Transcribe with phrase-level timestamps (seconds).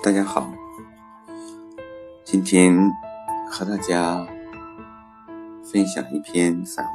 [0.00, 0.48] 大家好，
[2.24, 2.72] 今天
[3.50, 4.24] 和大家
[5.64, 6.94] 分享一篇散文。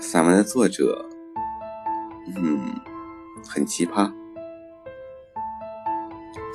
[0.00, 1.04] 散文的作者，
[2.36, 2.58] 嗯，
[3.46, 4.10] 很奇葩，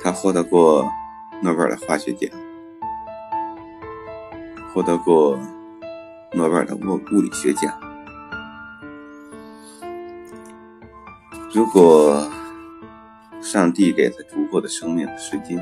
[0.02, 0.90] 他获得过
[1.40, 2.28] 诺贝尔化学奖，
[4.74, 5.38] 获得过
[6.32, 7.72] 诺贝尔的物物理学奖。
[11.54, 12.28] 如果
[13.42, 15.58] 上帝给他足够的生命和时间，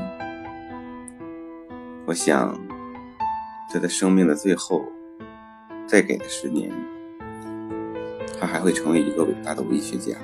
[2.04, 2.54] 我想，
[3.72, 4.84] 在他生命的最后，
[5.86, 6.70] 再给他十年，
[8.38, 10.14] 他还会成为一个伟大的文学家，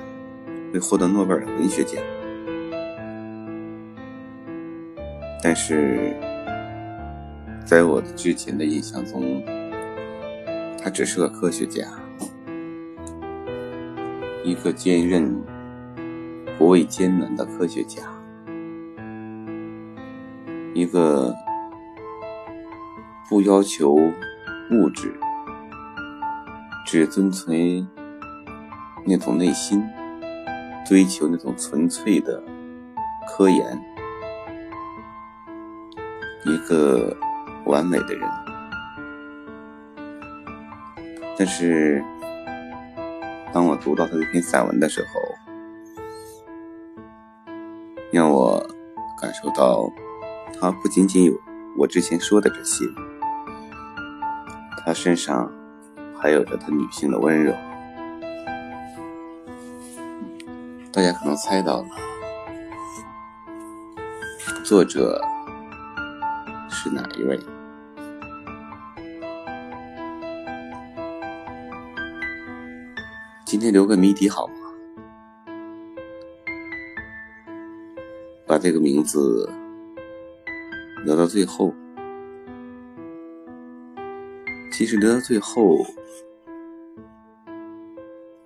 [0.71, 1.99] 会获得诺贝尔文学奖。
[5.41, 6.15] 但是，
[7.65, 9.43] 在我之前的印象中，
[10.77, 11.87] 他只是个科学家，
[14.43, 15.35] 一个坚韧。
[16.57, 18.01] 不畏艰难的科学家，
[20.73, 21.31] 一个
[23.29, 25.13] 不要求物质，
[26.83, 27.87] 只遵从
[29.05, 29.83] 那种内心，
[30.83, 32.41] 追求那种纯粹的
[33.27, 33.79] 科研，
[36.43, 37.15] 一个
[37.65, 38.27] 完美的人。
[41.37, 42.03] 但是，
[43.53, 45.36] 当我读到他这篇散文的时候，
[49.19, 49.91] 感受到，
[50.59, 51.33] 他不仅仅有
[51.75, 52.85] 我之前说的这些，
[54.85, 55.51] 他身上
[56.19, 57.51] 还有着他女性的温柔。
[60.93, 61.87] 大家可能猜到了，
[64.63, 65.19] 作者
[66.69, 67.39] 是哪一位？
[73.45, 74.66] 今天留个谜底好吗？
[78.57, 79.47] 把这个名字
[81.05, 81.71] 留到最后，
[84.71, 85.85] 其实留到最后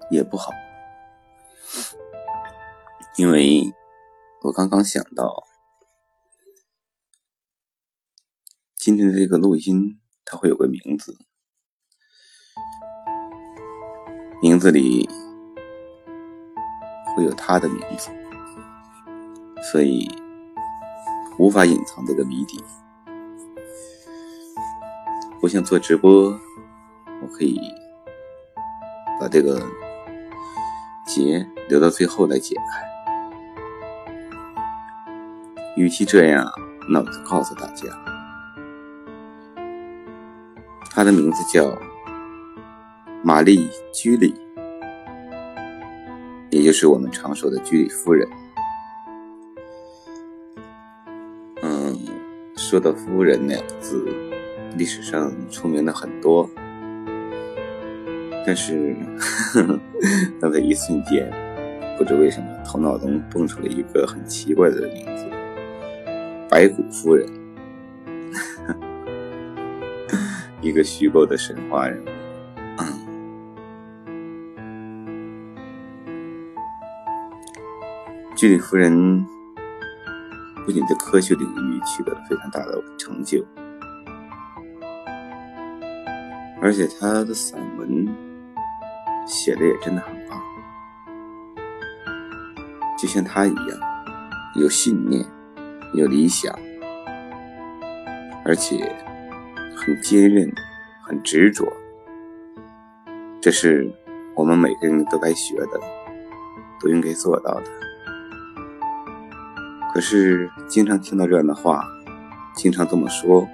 [0.10, 0.52] 也不好，
[3.16, 3.74] 因为
[4.42, 5.46] 我刚刚想到，
[8.76, 11.18] 今天的这个录音它会有个名字，
[14.42, 15.08] 名字里
[17.16, 18.12] 会有他的名字。
[19.62, 20.10] 所以
[21.38, 22.64] 无法隐藏这个谜底。
[25.42, 26.30] 我想做直播，
[27.22, 27.60] 我可以
[29.20, 29.62] 把这个
[31.06, 32.86] 结留到最后来解开。
[35.78, 36.46] 与其这样，
[36.90, 37.88] 那我就告诉大家，
[40.92, 41.76] 她的名字叫
[43.24, 44.36] 玛丽·居里，
[46.52, 48.28] 也就是我们常说的居里夫人。
[52.72, 54.08] 说的“夫人”两个字，
[54.78, 56.50] 历史上出名的很多，
[58.46, 58.96] 但是，
[60.40, 61.30] 那在一瞬间，
[61.98, 65.26] 不知为什么，头脑中蹦出了一个很奇怪的名字——
[66.50, 67.28] 白骨夫人，
[70.64, 72.06] 一个虚构的神话人物。
[78.38, 79.28] 居里夫人。
[80.72, 83.46] 不仅在科学领域取得了非常大的成就，
[86.62, 88.08] 而且他的散文
[89.28, 90.42] 写的也真的很棒，
[92.98, 93.80] 就像他一样，
[94.56, 95.26] 有信念，
[95.94, 96.58] 有理想，
[98.46, 98.96] 而且
[99.76, 100.50] 很坚韧，
[101.06, 101.68] 很执着。
[103.42, 103.94] 这是
[104.38, 105.82] 我们每个人都该学的，
[106.80, 107.66] 都应该做到的。
[109.94, 111.86] 可是，经常听到这样的话，
[112.56, 113.48] 经常这么说，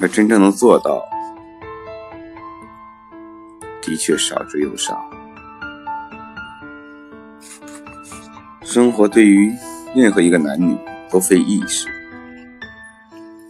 [0.00, 1.02] 而真正能做到，
[3.80, 5.02] 的确少之又少。
[8.62, 9.50] 生活对于
[9.94, 10.76] 任何一个男女
[11.10, 11.88] 都非易事，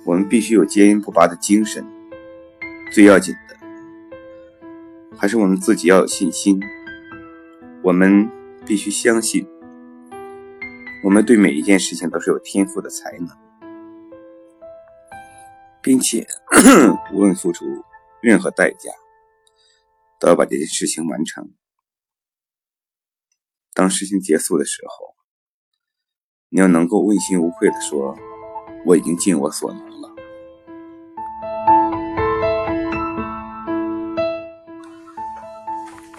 [0.05, 1.85] 我们必须有坚韧不拔的精神。
[2.93, 3.57] 最要紧的，
[5.19, 6.63] 还是我们自己要有信心。
[7.83, 8.31] 我们
[8.65, 9.45] 必须相信。
[11.07, 13.29] 我们对每一件事情都是有天赋的才能，
[15.81, 16.27] 并且
[17.15, 17.65] 无论付出
[18.21, 18.91] 任何代价，
[20.19, 21.53] 都要把这件事情完成。
[23.73, 25.15] 当事情结束的时候，
[26.49, 28.19] 你要能够问心无愧的说
[28.85, 30.13] ：“我已经尽我所能了。”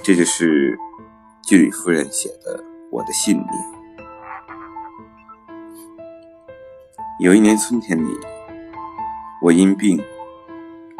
[0.01, 0.79] 这就是
[1.43, 3.47] 居里夫人写的《我的信念》。
[7.19, 8.15] 有一年春天里，
[9.41, 9.97] 我因病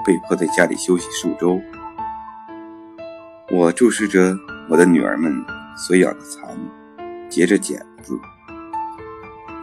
[0.03, 1.61] 被迫在家里休息数周。
[3.51, 4.35] 我注视着
[4.67, 5.31] 我的女儿们
[5.75, 6.57] 所养的蚕，
[7.29, 8.19] 结着茧子，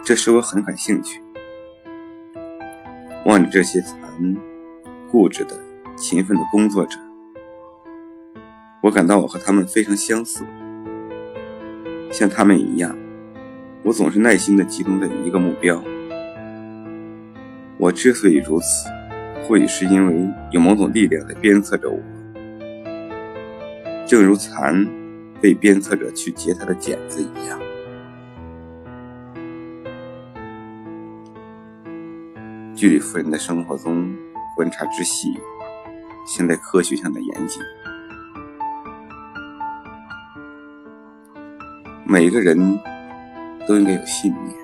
[0.04, 1.20] 这使我很感兴趣。
[3.26, 3.98] 望着这些蚕
[5.10, 5.58] 固执的、
[5.96, 6.96] 勤奋的工作着，
[8.80, 10.46] 我感到我和他们非常相似。
[12.12, 12.96] 像他们一样，
[13.82, 15.82] 我总是耐心地集中在一个目标。
[17.84, 18.88] 我之所以如此，
[19.42, 22.00] 或许是因为有某种力量在鞭策着我，
[24.06, 24.88] 正如蚕
[25.38, 27.60] 被鞭策着去结它的茧子一样。
[32.74, 34.10] 居里夫人的生活中
[34.56, 35.28] 观察之细，
[36.26, 37.60] 现代科学上的严谨。
[42.06, 42.80] 每个人
[43.68, 44.63] 都应该有信念。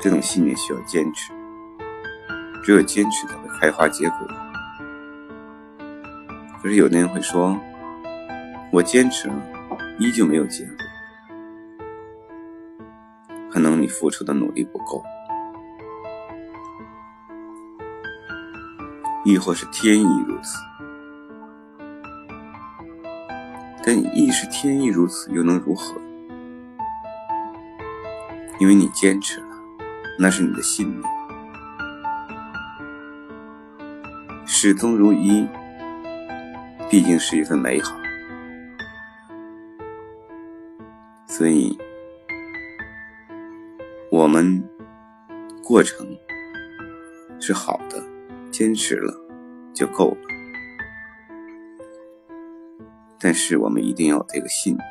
[0.00, 1.32] 这种信念需要坚持，
[2.62, 4.18] 只有坚持才会开花结果。
[6.62, 7.58] 可是有的人会说
[8.72, 9.34] ：“我坚持了，
[9.98, 10.74] 依旧没有结果。”
[13.50, 15.02] 可能你付出的努力不够，
[19.24, 20.58] 亦或是天意如此。
[23.84, 25.94] 但亦是天意如此，又能如何？
[28.60, 29.47] 因为你坚持了。
[30.20, 31.02] 那是你的信念，
[34.44, 35.46] 始终如一，
[36.90, 37.96] 毕竟是一份美好。
[41.28, 41.78] 所以，
[44.10, 44.68] 我们
[45.62, 46.04] 过程
[47.38, 48.04] 是好的，
[48.50, 49.14] 坚持了
[49.72, 50.18] 就够了。
[53.20, 54.84] 但是，我们一定要有这个信念，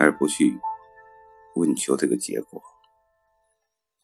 [0.00, 0.58] 而不去
[1.54, 2.60] 问求这个结果。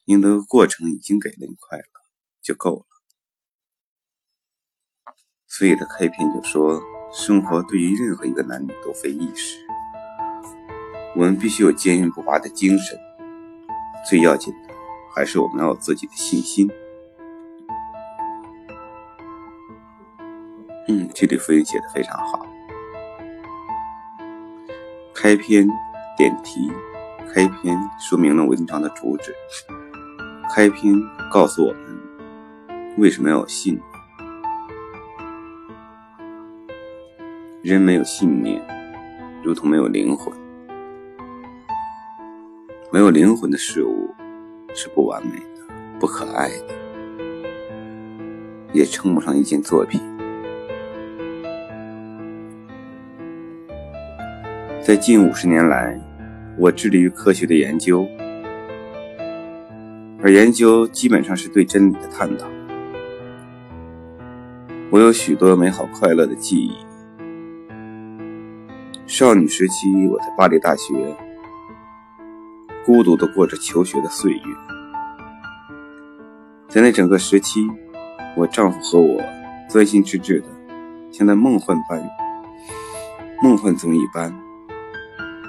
[0.06, 1.84] 赢得过程已经给了你快乐，
[2.42, 2.86] 就够了。
[5.46, 6.82] 所以，他开篇就说
[7.12, 9.58] ：“生活对于任何一个男女都非易事，
[11.14, 12.98] 我们必须有坚韧不拔的精神。
[14.08, 14.74] 最要紧的，
[15.14, 16.70] 还是我们要有自己的信心。”
[20.88, 22.44] 嗯，这里夫人写的非常好。
[25.14, 25.68] 开篇
[26.16, 26.72] 点题，
[27.32, 29.32] 开篇说明了文章的主旨。
[30.54, 30.94] 开篇
[31.30, 31.80] 告诉我们
[32.98, 33.80] 为什么要信。
[37.62, 38.60] 人没有信念，
[39.42, 40.30] 如同没有灵魂。
[42.92, 44.10] 没有灵魂的事物
[44.74, 46.74] 是不完美的、不可爱的，
[48.74, 50.02] 也称不上一件作品。
[54.82, 55.98] 在近五十年来，
[56.58, 58.06] 我致力于科学的研究。
[60.22, 62.46] 而研究基本上是对真理的探讨。
[64.90, 66.72] 我有许多美好快乐的记忆。
[69.04, 71.16] 少女时期，我在巴黎大学
[72.86, 74.42] 孤独地过着求学的岁月。
[76.68, 77.68] 在那整个时期，
[78.36, 79.20] 我丈夫和我
[79.68, 80.46] 专心致志的，
[81.10, 82.00] 像在梦幻般、
[83.42, 84.32] 梦幻中一般，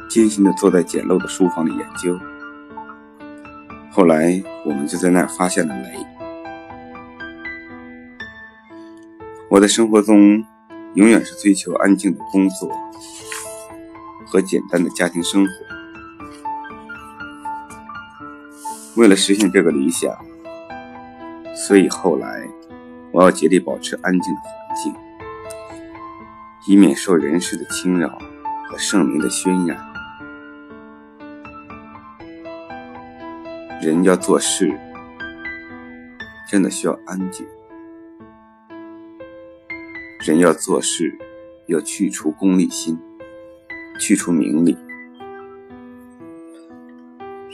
[0.09, 2.17] 艰辛地坐在简陋的书房里研究。
[3.95, 6.03] 后来，我们就在那儿发现了雷。
[9.49, 10.43] 我的生活中，
[10.95, 12.75] 永远是追求安静的工作
[14.25, 15.51] 和简单的家庭生活。
[18.95, 20.11] 为了实现这个理想，
[21.55, 22.49] 所以后来
[23.11, 24.51] 我要竭力保持安静的环
[24.83, 24.95] 境，
[26.65, 28.17] 以免受人世的侵扰
[28.67, 29.92] 和盛名的渲染。
[33.83, 34.79] 人要做事，
[36.49, 37.45] 真的需要安静。
[40.25, 41.13] 人要做事，
[41.67, 42.97] 要去除功利心，
[43.99, 44.77] 去除名利。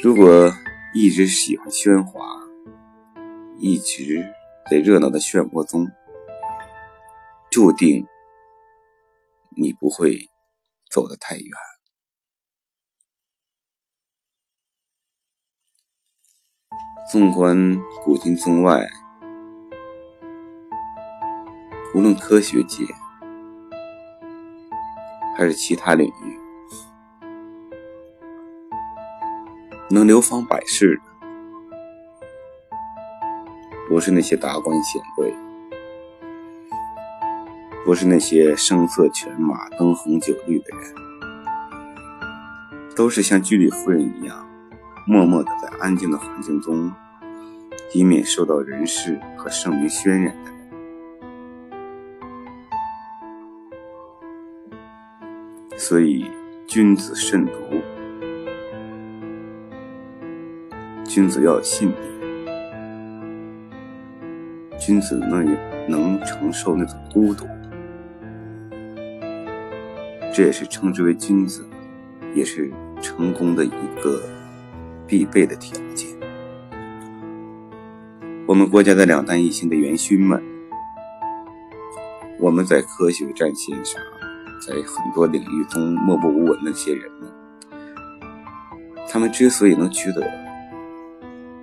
[0.04, 0.54] 如果
[0.94, 2.24] 一直喜欢喧哗，
[3.58, 4.24] 一直
[4.70, 5.88] 在热闹的漩涡中，
[7.50, 8.06] 注定
[9.58, 10.30] 你不会
[10.92, 11.69] 走得太远。
[17.12, 18.88] 纵观古今中外，
[21.96, 22.86] 无论科学界
[25.36, 26.38] 还是其他领域，
[29.89, 31.01] 能流芳百世的，
[33.89, 35.34] 不是那些达官显贵，
[37.84, 40.94] 不是那些声色犬马、灯红酒绿的人，
[42.96, 44.48] 都是像居里夫人一样
[45.10, 46.92] 默默的在安静的环境中，
[47.96, 50.51] 以免受到人事和盛名渲染的。
[55.75, 56.30] 所以，
[56.68, 57.54] 君子慎独，
[61.06, 61.98] 君子要有信念，
[64.80, 67.48] 君子能能承受那种孤独，
[70.32, 71.66] 这也是称之为君子，
[72.36, 73.72] 也是成功的一
[74.04, 74.22] 个
[75.10, 76.08] 必备的条件。
[78.46, 80.42] 我们国家的两弹一星的元勋们，
[82.39, 84.01] 我们在科学战线上。
[84.62, 87.32] 在很多领域中默默无闻的那些人们，
[89.08, 90.22] 他们之所以能取得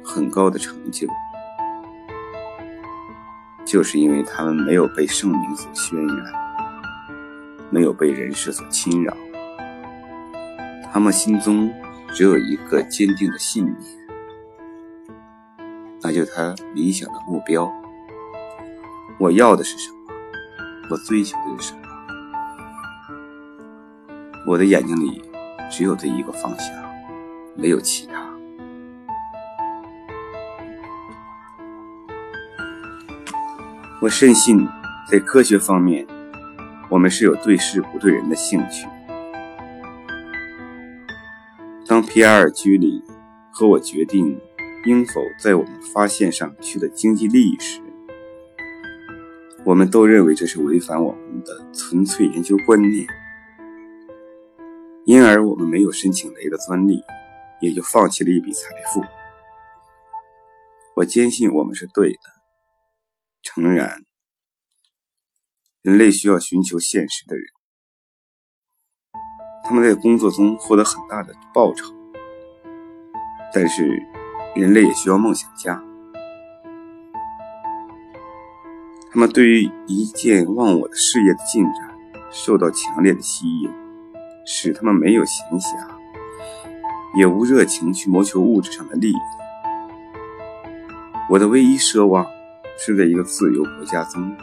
[0.03, 1.07] 很高的成就，
[3.67, 6.33] 就是因为他们没有被盛名所渲染，
[7.69, 9.15] 没有被人世所侵扰，
[10.91, 11.71] 他们心中
[12.17, 13.77] 只有一个坚定的信念，
[16.01, 17.71] 那就是他理想的目标。
[19.19, 19.99] 我要的是什么？
[20.91, 21.83] 我追求的是什么？
[24.47, 25.23] 我的眼睛里
[25.71, 26.75] 只有这一个方向，
[27.55, 28.15] 没有其他。
[34.01, 34.67] 我深信，
[35.07, 36.07] 在科学方面，
[36.89, 38.89] 我们是有对事不对人的兴趣。
[41.97, 43.03] 当皮埃尔·居里
[43.50, 44.38] 和我决定
[44.85, 47.81] 应否在我们发现上取得经济利益时，
[49.65, 53.07] 我们都认为这是违反我们的纯粹研究观念。
[55.07, 57.03] 因而，我们没有申请雷的专利，
[57.62, 59.03] 也就放弃了一笔财富。
[60.97, 62.19] 我坚信我们是对的。
[63.41, 64.03] 诚然，
[65.81, 67.47] 人类需要寻求现实的人，
[69.67, 71.93] 他们在工作中获得很大的报酬。
[73.53, 74.03] 但是，
[74.55, 75.83] 人类也需要梦想家，
[79.11, 81.91] 他们对于一件忘我的事业的进展
[82.31, 83.71] 受到强烈的吸引。
[84.49, 85.77] 使他们没有闲暇，
[87.17, 89.17] 也无热情去谋求物质上的利益。
[91.29, 92.25] 我的唯一奢望
[92.79, 94.37] 是在一个自由国家中，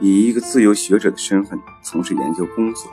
[0.00, 2.90] 以一个自由学者的身份从事研究工作。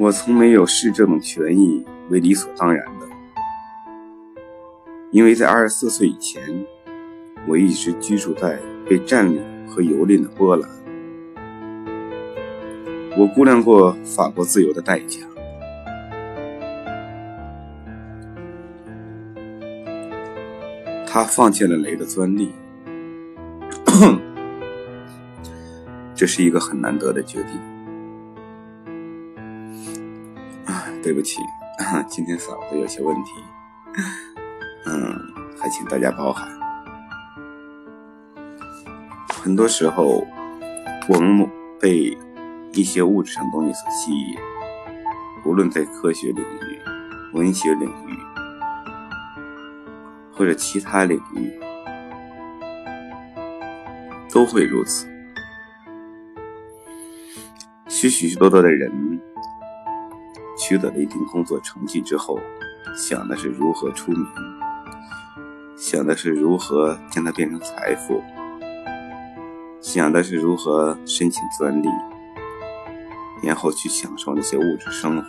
[0.00, 3.08] 我从没有视这种权益为理所当然的，
[5.10, 6.40] 因为在二十四岁以前，
[7.48, 10.70] 我一直居住在被占领和蹂躏的波兰。
[13.18, 15.18] 我估量过法国自由的代价，
[21.04, 22.52] 他放弃了雷的专利，
[26.14, 27.60] 这是一个很难得的决定。
[31.08, 31.40] 对不起，
[32.06, 33.32] 今天嗓子有些问题，
[34.84, 35.18] 嗯，
[35.58, 36.46] 还请大家包涵。
[39.42, 40.26] 很多时候，
[41.08, 41.48] 我们
[41.80, 42.14] 被。
[42.74, 44.36] 一些物质上东西所吸引，
[45.44, 46.78] 无论在科学领域、
[47.32, 48.18] 文学领域
[50.32, 51.58] 或者其他领域，
[54.30, 55.08] 都会如此。
[57.88, 58.92] 许许多多的人
[60.68, 62.38] 取得了一定工作成绩之后，
[62.94, 64.26] 想的是如何出名，
[65.74, 68.22] 想的是如何将它变成财富，
[69.80, 71.88] 想的是如何申请专利。
[73.42, 75.28] 然后去享受那些物质生活，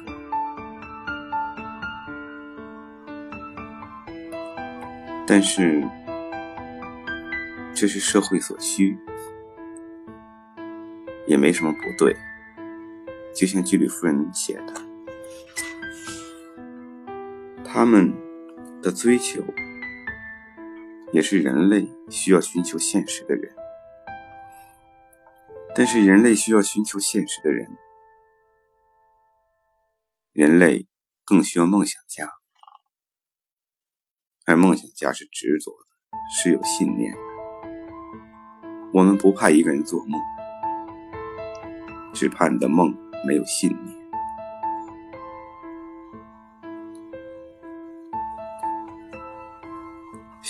[5.26, 5.88] 但是
[7.74, 8.98] 这是社会所需，
[11.28, 12.14] 也没什么不对。
[13.34, 14.74] 就像居里夫人写的，
[17.64, 18.14] 他们
[18.82, 19.44] 的追求
[21.14, 23.56] 也是人类需要寻求现实的人，
[25.76, 27.68] 但是人类需要寻求现实的人。
[30.34, 30.88] 人类
[31.26, 32.32] 更需要梦想家，
[34.46, 37.20] 而梦想家是执着的，是有信念的。
[38.94, 40.20] 我们不怕一个人做梦，
[42.14, 42.96] 只怕你的梦
[43.28, 43.99] 没有信念。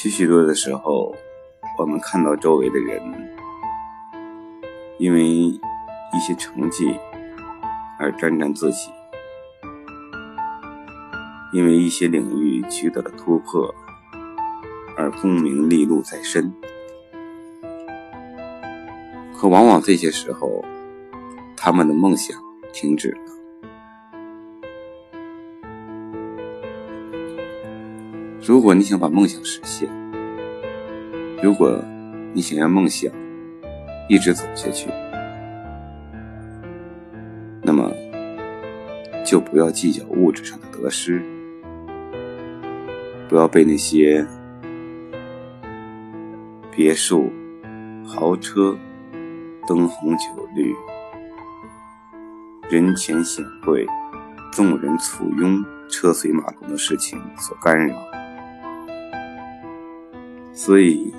[0.02, 1.14] 许许多多的时候，
[1.78, 3.02] 我们看到周围的人
[4.98, 5.60] 因为一
[6.26, 6.98] 些成绩
[8.00, 8.90] 而沾沾自喜。
[11.52, 13.76] 因为一些领域取得了突破，
[14.96, 16.54] 而功名利禄在身，
[19.36, 20.64] 可往往这些时候，
[21.58, 22.42] 他们的梦想
[22.72, 23.20] 停止了，
[28.50, 29.88] 如果你想把梦想实现，
[31.44, 31.80] 如果
[32.34, 33.14] 你想让梦想
[34.08, 34.90] 一直走下去，
[37.62, 37.92] 那么
[39.24, 41.22] 就不要计较物质上的得失，
[43.28, 44.26] 不要被那些
[46.76, 47.32] 别墅、
[48.04, 48.76] 豪车、
[49.68, 50.26] 灯红酒
[50.56, 50.74] 绿、
[52.68, 53.86] 人前显贵、
[54.52, 57.96] 众人簇拥、车水马龙的事情所干扰。
[60.60, 61.14] 所以。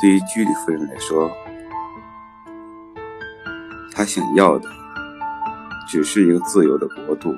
[0.00, 1.30] 对于居里夫人来说，
[3.92, 4.68] 她想要的
[5.86, 7.36] 只是一个自由的国度，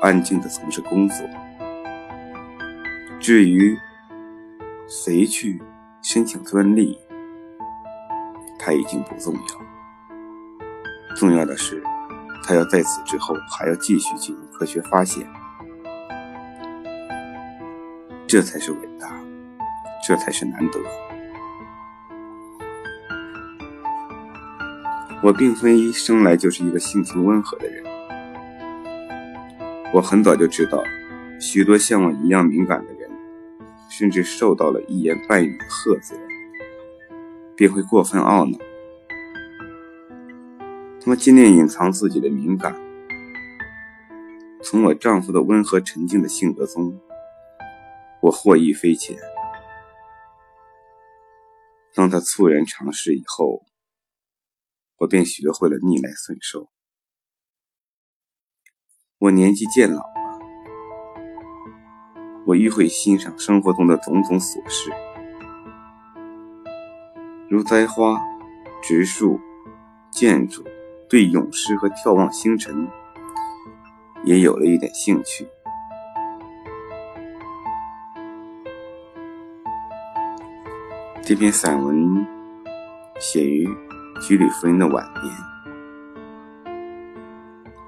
[0.00, 1.16] 安静的从事工作。
[3.18, 3.76] 至于
[4.86, 5.60] 谁去
[6.02, 6.96] 申请专利，
[8.60, 11.16] 他已经不重要。
[11.16, 11.82] 重要的是，
[12.44, 15.26] 他要在此之后还要继续进行科学发现，
[18.28, 19.10] 这才是伟大，
[20.06, 20.78] 这才是难得。
[25.20, 27.82] 我并非一生来就是一个性情温和的人，
[29.92, 30.80] 我很早就知道，
[31.40, 33.10] 许多像我一样敏感的人，
[33.90, 36.14] 甚至受到了一言半语的喝责，
[37.56, 38.56] 便会过分懊恼。
[41.00, 42.76] 他们尽量隐藏自己的敏感。
[44.62, 46.96] 从我丈夫的温和沉静的性格中，
[48.20, 49.16] 我获益匪浅。
[51.96, 53.64] 当他猝然尝试以后，
[54.98, 56.68] 我便学会了逆来顺受。
[59.16, 60.38] 我年纪渐老了，
[62.44, 64.92] 我愈会欣赏生活中的种种琐事，
[67.48, 68.20] 如栽花、
[68.82, 69.40] 植树、
[70.10, 70.62] 建筑，
[71.08, 72.86] 对咏诗和眺望星辰，
[74.22, 75.48] 也有了一点兴趣。
[81.28, 82.24] 这篇散文
[83.18, 83.68] 写于。
[84.22, 85.30] 居里夫人的晚年，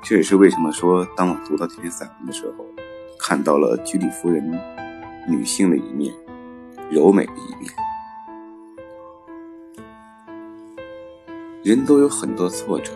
[0.02, 2.66] 这也是为什么说，当我读到这篇散文的时候，
[3.18, 4.44] 看到了居里夫人
[5.26, 6.12] 女性的一面，
[6.90, 7.72] 柔美的一面。
[11.62, 12.92] 人都有很多挫折，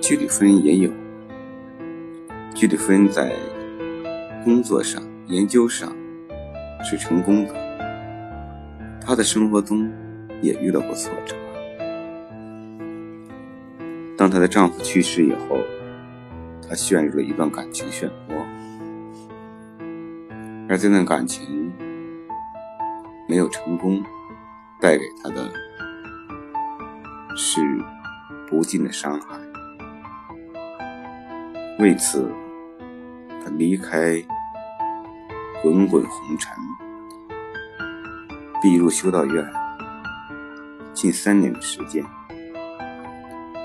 [0.00, 0.90] 居里夫人也有。
[2.54, 3.36] 居里夫人在
[4.42, 5.94] 工作上、研究上
[6.82, 7.54] 是成功的，
[9.10, 9.90] 她的生活中
[10.40, 11.34] 也遇到过挫折。
[14.16, 15.58] 当她的丈夫去世以后，
[16.68, 18.44] 她陷入了一段感情漩涡，
[20.68, 21.72] 而这段感情
[23.28, 24.00] 没有成功，
[24.80, 25.50] 带给她的
[27.36, 27.60] 是
[28.48, 29.36] 不尽的伤害。
[31.80, 32.30] 为此，
[33.44, 34.22] 她离开
[35.64, 36.56] 滚滚红尘，
[38.62, 39.50] 闭入修道院
[40.92, 42.04] 近三年的时间。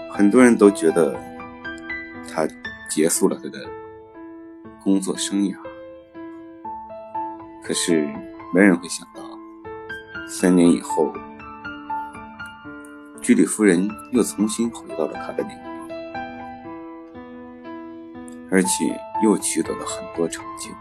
[0.09, 1.19] 很多人都觉得
[2.33, 2.47] 他
[2.89, 3.67] 结束了他的
[4.81, 5.55] 工作生涯，
[7.61, 8.07] 可是
[8.53, 9.21] 没人会想到，
[10.29, 11.11] 三年以后，
[13.21, 15.91] 居里夫人又重新回到了他的领域，
[18.49, 20.71] 而且又取得了很多成就。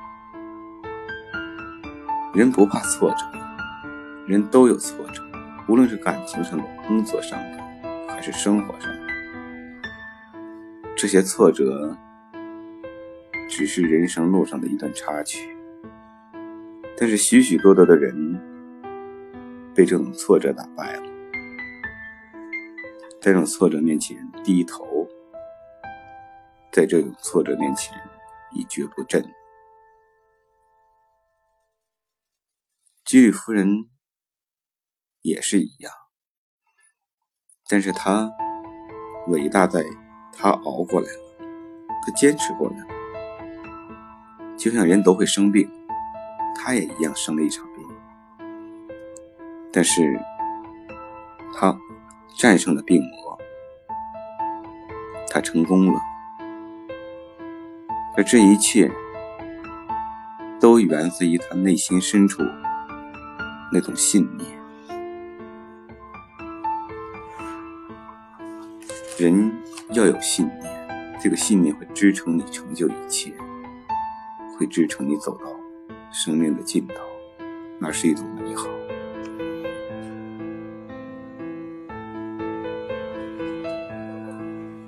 [2.33, 3.27] 人不怕挫折，
[4.27, 5.23] 人都有挫折，
[5.69, 7.59] 无论是感情上的、工作上的，
[8.09, 9.01] 还是生活上的。
[10.97, 11.95] 这些挫折
[13.51, 15.55] 只是人生路上的一段插曲，
[16.97, 18.41] 但是许许多多的人
[19.75, 21.03] 被这种挫折打败了，
[23.21, 25.07] 在这种挫折面前低头，
[26.73, 27.95] 在这种挫折面前
[28.53, 29.23] 一蹶不振。
[33.05, 33.87] 居里夫人
[35.25, 35.93] 也是一样，
[37.69, 38.31] 但是他
[39.27, 39.85] 伟大在。
[40.37, 41.21] 他熬过来了，
[42.05, 42.87] 他坚持过来了。
[44.57, 45.71] 就像人都会生病，
[46.57, 47.87] 他也一样生了一场病。
[49.73, 50.19] 但是，
[51.55, 51.79] 他
[52.37, 53.39] 战胜了病魔，
[55.31, 56.01] 他成功了。
[58.17, 58.91] 而这一切，
[60.61, 62.43] 都源自于他内心深处
[63.73, 64.64] 那种信念。
[69.25, 69.51] 人。
[69.93, 70.73] 要有信念，
[71.21, 73.33] 这个信念会支撑你成就一切，
[74.59, 75.47] 会支撑你走到
[76.11, 76.95] 生命的尽头，
[77.79, 78.67] 那是一种美好。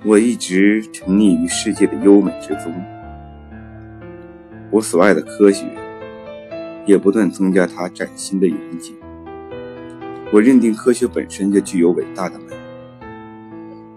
[0.04, 2.72] 我一直沉溺于世界的优美之中，
[4.70, 5.66] 我所爱的科学
[6.86, 8.96] 也不断增加它崭新的远景。
[10.32, 12.56] 我认定科学本身就具有伟大的美。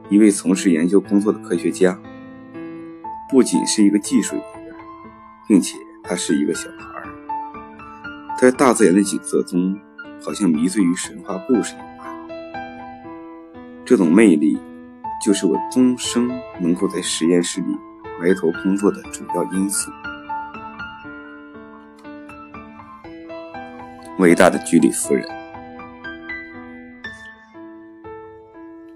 [0.09, 1.95] 一位从事研究工作的科学家，
[3.29, 4.75] 不仅是一个技术人员，
[5.47, 7.05] 并且他是一个小孩儿
[8.35, 9.79] 在大自然的景色中，
[10.19, 12.07] 好像迷醉于神话故事一般。
[13.85, 14.57] 这种魅力，
[15.23, 16.27] 就是我终生
[16.59, 17.67] 能够在实验室里
[18.19, 19.91] 埋头工作的主要因素。
[24.17, 25.23] 伟大的居里夫人，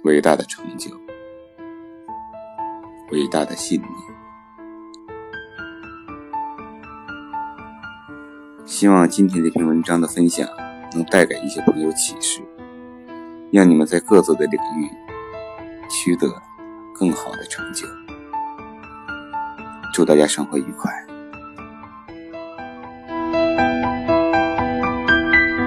[0.04, 0.89] 伟大的成就，
[3.13, 3.91] 伟大的信念。
[8.65, 10.47] 希望今天这篇文章的分享
[10.93, 12.41] 能带给一些朋友启示，
[13.52, 14.89] 让你们在各自的领域
[15.89, 16.28] 取得
[16.95, 17.86] 更好的成就。
[19.93, 21.02] 祝大家生活愉快。